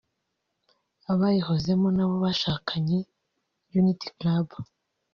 [1.11, 2.97] abayihozemo n’abo bashakanye
[3.77, 4.49] “Unity Club”